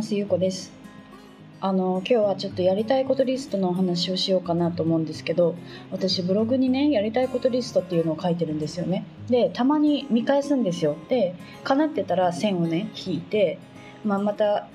[0.00, 0.72] ますゆうこです。
[1.60, 5.56] あの今日はちょっとやりたいことリストのお話をしようかなと思うんですけど
[5.90, 9.04] 私ブログにねやりたいことリストっていうのを書いてるんですよね。
[9.28, 10.96] でたまに見返すんですよ。
[11.10, 11.34] で
[11.64, 13.58] 叶ってたら線をね引いて、
[14.02, 14.68] まあ、また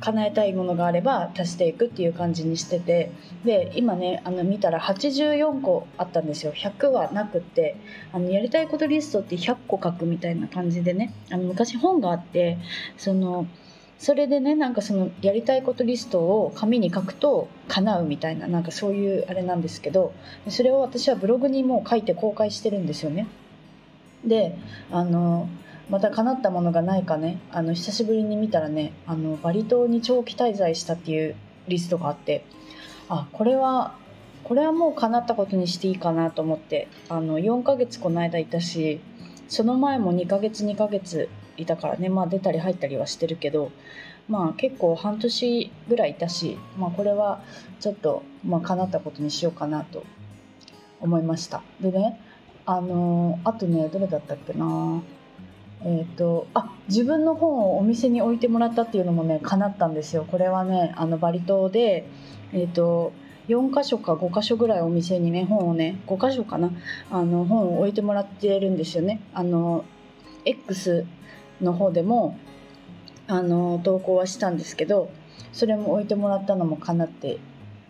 [0.00, 3.12] 叶えたいものがあれば足していくっていう感じにしてて
[3.44, 6.54] で今ねあの見たら84個あったんですよ。
[6.54, 7.76] 100はなくって
[8.10, 12.56] あのやりたいことリストって100個書くみたいな感じでねあの昔本があって
[12.96, 13.46] その
[14.00, 20.14] それでねなんかそのやりたいことリストを紙に書くと叶うみたいななんかそういうあれなんですけど
[20.48, 23.28] それを私はブログにもう書いて公開してるんですよね。
[24.24, 24.56] で
[24.90, 25.50] あの
[25.90, 31.36] また叶ったものがないかねあの久しぶりに見たらねあのバリ島に長期滞在したっていう
[31.68, 32.46] リストがあって
[33.10, 33.94] あこれは
[34.44, 39.00] これはもう叶ったことにしていいかなと思ってあの4ヶ月この間いたし
[39.48, 41.28] その前も2ヶ月2ヶ月
[41.62, 42.08] いたからね。
[42.08, 43.70] まあ出たり入ったりはしてるけど
[44.28, 47.42] まあ結構半年ぐらいいたし、まあ、これは
[47.80, 50.04] ちょっと、まあ、叶ったことにしようかなと
[51.00, 51.62] 思いました。
[51.80, 52.20] でね
[52.66, 55.02] あのあとねどれだったっけな。
[55.82, 60.26] えーと、あ自分の本をお店に置いてもらったっていうのもね叶ったんですよ。
[60.30, 62.06] これはねあのバリ島で、
[62.52, 63.12] えーと、
[63.48, 66.70] 4箇所か5箇所ぐらいお店にね本をね5箇所かな。
[67.10, 69.22] あの本を置いてもらってるんですよね。
[69.32, 69.86] あの
[70.44, 71.06] X
[71.60, 72.38] の方でも
[73.26, 75.10] あの投稿はしたんですけど
[75.52, 77.38] それも置いてもらったのも叶って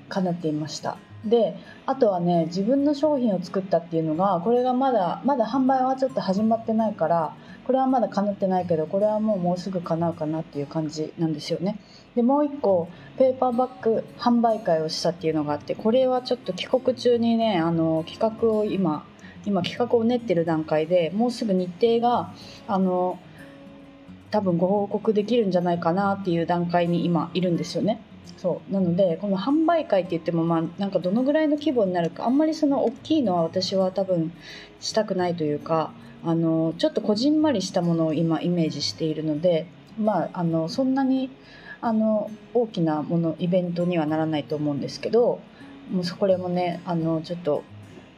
[0.08, 0.98] 叶っていました。
[1.24, 1.54] で
[1.84, 11.78] あとはね自分の商品を作ったっていうのがこれがまだまだ販売はちょっと始まってないからこれはまだ叶ってないけどこれはもうもうすぐ叶うかなっていう感じなんですよね。
[12.14, 19.05] でもう一個ペーパーバッグ販売会をしたっていうのがあってこれはちょっと帰国中にねあの企画を今
[19.44, 22.32] 今企画を練ってる段階でもうすぐ日程が
[22.66, 23.18] あの
[24.31, 28.01] 多分ご報告できるんじゃないかなっていう段階に今いるんですよね
[28.36, 34.33] そうなのでこの販売会って言ってもまあなんかどのぐらいの規模になるかあんまりその大きいのは私は多分
[34.80, 35.92] したくないというか
[36.24, 39.67] あのちょっとこじんまりしたものを今イメージしているので
[39.98, 41.30] まああのそんなに
[41.83, 45.40] あの大きなものイベントにはならないと思うんですけど
[45.90, 47.63] もうこれもねあのちょっと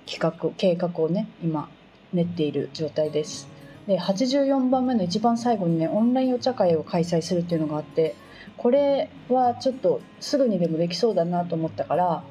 [0.07, 1.69] 企画計画をね今
[2.13, 3.52] 練っている状態です。
[3.87, 8.15] で84番目の一番最後にねオンラインお茶会を開催するっていうのがあって
[8.57, 12.25] これはちょっとすぐにでもできそうだなと思ったから、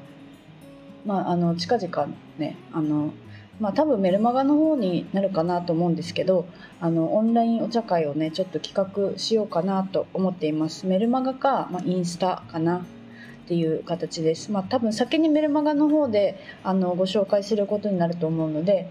[1.04, 2.08] まあ、あの近々
[2.38, 3.12] ねあの、
[3.60, 6.46] まあ、多分メルマガの方になるかなと思うんですけど
[6.80, 12.78] あのオンラインお茶会をねちょっと企画しようかなと思っていますメルマガか、まあ、インスタかな
[13.42, 14.52] っていう形です。
[14.52, 18.88] まあ、多分先にメルマガの方であのご紹介することになると思うので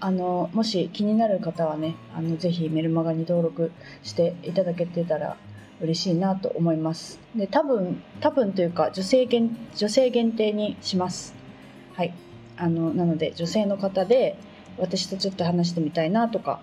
[0.00, 3.72] あのもし気になる方はねあのぜひメルマガに登録
[4.02, 5.36] していただけてたら
[5.80, 7.18] 嬉しいなと思います。
[7.34, 11.34] で多分多分というか女性限女性限定にします。
[11.94, 12.14] はい。
[12.56, 14.36] あのなので女性の方で
[14.78, 16.60] 私とちょっと話してみたいなとか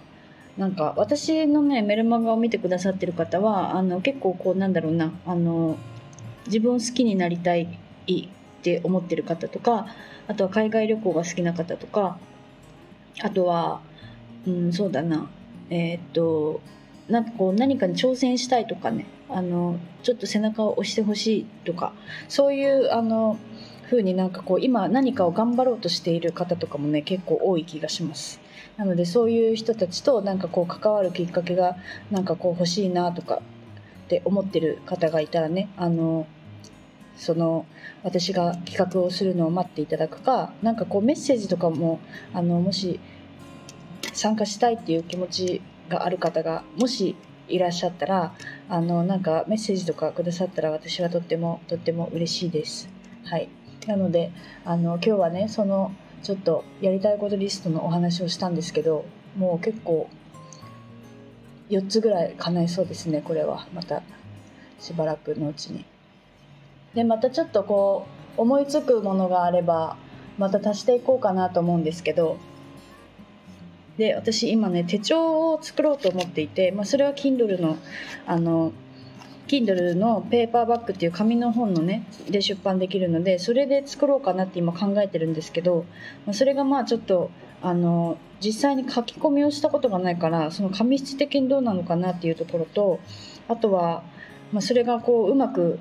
[0.58, 5.78] なんか私のねメルマガを見てくださってる方はあの結構こうなんだろうなあの
[6.48, 8.28] 自分を好きになりたいっ
[8.62, 9.88] て思ってる方とか
[10.28, 12.20] あとは海外旅行が好きな方とか
[13.22, 13.82] あとは
[14.48, 15.30] うんそうだな。
[15.70, 16.62] えー、っと
[17.08, 19.06] なんかこう何かに挑戦したいとかね。
[19.30, 21.94] あのちょっと背中を押してほしいとか。
[22.28, 23.38] そういうあの
[23.86, 28.40] 風になんかこう今何かを頑張ろうとしている方とかもね結構多い気がします。
[28.78, 31.78] なのでそういう人たちとなんかこう関わるきっかけが
[32.10, 33.42] なんかこう欲しいなとか
[34.06, 36.26] って思ってる方がいたらねあの
[37.22, 37.68] その
[38.02, 42.00] 私が企画をするのを待っていただくか何かこうメッセージとかも
[42.34, 43.00] あのもし
[44.12, 47.16] 参加したいっていう気持ちがある方がもし
[47.48, 48.34] いらっしゃったら
[48.68, 52.90] あのなんかメッセージとかくださったら私はとってもとっても嬉しいです。
[53.24, 53.50] はい
[53.86, 54.32] なので
[54.66, 55.94] あの今日はねその
[56.24, 59.06] ちょっとやりたいことリストのお話をしたんですけど
[59.38, 60.10] もう結構
[61.70, 64.02] 4つぐらい叶いそうですねこれはまた
[64.80, 65.86] しばらくのうちに。
[66.94, 68.06] でまたちょっとこ
[68.38, 69.98] う思いつくものがあれば
[70.38, 72.38] また足していこうかなと思うんですけど。
[73.98, 77.78] で私今ね手帳を作ろうと思っていて、まあ、それは Kindle の
[78.26, 78.72] あの
[79.48, 85.86] Kindle のペーパーバッグっていう紙の本のねで出版できるのでそれで作ろうかなって今考えてるんですけど、
[86.26, 93.00] まあ、それがまあちょっとあの実際に書き込みをしたことがないからその紙質的にどうなのかなっていうところと
[93.50, 94.04] あとは、
[94.54, 95.80] まあ、それがこううまく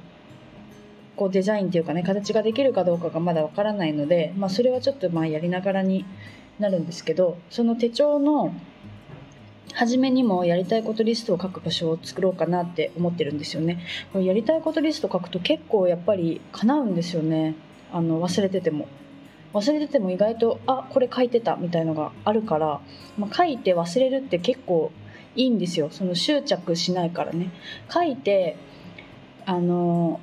[1.17, 6.05] こうデザインっていうかね形ができるかどうかがまだわからないので、まあ、それはちょっとまあやりながらに
[6.59, 8.55] なるんですけどその手帳の
[9.75, 13.81] 初めにもやりたいことリストを書く場所を作ろうかなって思ってるんですよね。
[14.13, 17.55] これやりたいことリスト書くと結構やっぱり叶うんですよね。
[17.93, 18.89] あの忘れてても。
[19.53, 22.81] 忘れてても意外とあこれ書いてたみたいのがあるから、
[23.19, 24.93] まあ、書いて忘れるって結構
[25.35, 27.51] いいんですよその執着しないからね
[27.93, 28.57] 書いて
[29.47, 30.21] あの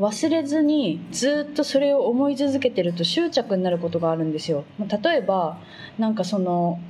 [0.00, 4.64] 忘れずにずっとそれを思い続けてると執着になることがあるんですよ。
[4.78, 5.58] 例えば
[5.98, 6.80] なんかその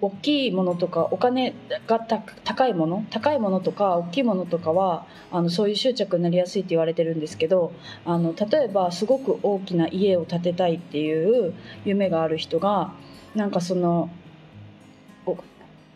[0.00, 1.54] 大きいものとかお金
[1.86, 2.00] が
[2.44, 7.72] 高いもの高いものとか大きいものとかはあのそういう執着になりやすいって言われてるんですけど
[8.04, 11.54] あの例えばすごく大きな家を建てたいっていう
[11.84, 12.92] 夢がある人が
[13.34, 14.10] なんかその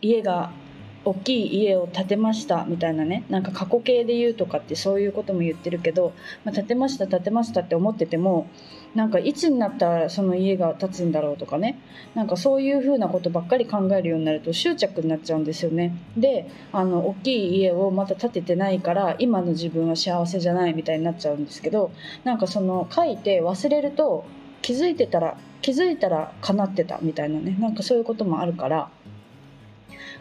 [0.01, 0.51] 家が
[1.05, 6.13] 大きい家を建てましたみたいなねなんか過去形で言うとかってそういうことも言ってるけど、
[6.45, 8.49] まあ、建てました建てましたって思ってても
[8.95, 11.79] なんかいつになったらその家が建つんだろうとかね
[12.15, 21.93] なんかそういうふうなことばっかり考えるようになると執着になっちゃうんですよねであの大きい家をまた建ててないから今の自分は幸せじゃないみたいになっちゃうんですけど
[22.25, 24.27] なんかその書いて忘れると
[24.61, 28.91] 気づいてたら気づいたら叶ってたみたいなねなんかそういうこともあるから。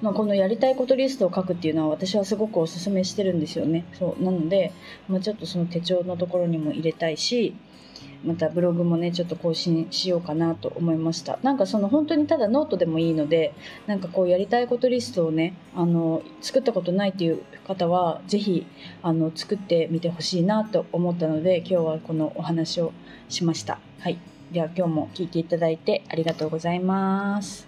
[0.01, 3.85] まあ、このやりたいことリストを書くっていうのは私はすごくおすすめしてるんですよね。
[3.93, 4.23] そう。
[4.23, 4.71] なので、
[5.07, 7.55] まあ、ちょっとその手帳のところにも入れたいし
[8.23, 11.39] またブログもねちょっと更新しようかなと思いました。
[11.41, 13.53] なんかその本当にただノートでもいいので
[13.87, 18.65] なんかこうやりたいことリストをねあの作ったことないっていう方は是非
[19.01, 22.91] あの作ってみてほしいなと思ったので今日はこのお話を
[23.29, 23.79] しました。
[23.99, 24.17] はい。
[24.51, 27.67] では今日も聞いていただいてありがとうございます。